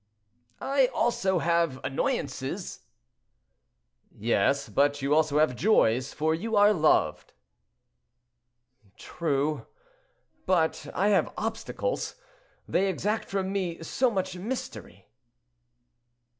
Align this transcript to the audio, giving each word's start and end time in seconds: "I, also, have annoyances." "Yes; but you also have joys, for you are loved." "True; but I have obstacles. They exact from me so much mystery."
"I, 0.59 0.87
also, 0.87 1.37
have 1.37 1.79
annoyances." 1.85 2.79
"Yes; 4.17 4.67
but 4.67 5.03
you 5.03 5.13
also 5.13 5.37
have 5.37 5.55
joys, 5.55 6.11
for 6.11 6.33
you 6.33 6.55
are 6.55 6.73
loved." 6.73 7.33
"True; 8.97 9.67
but 10.47 10.87
I 10.95 11.09
have 11.09 11.31
obstacles. 11.37 12.15
They 12.67 12.87
exact 12.89 13.25
from 13.29 13.53
me 13.53 13.83
so 13.83 14.09
much 14.09 14.35
mystery." 14.35 15.05